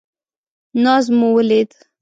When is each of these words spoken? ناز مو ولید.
ناز 0.83 1.05
مو 1.17 1.29
ولید. 1.37 1.69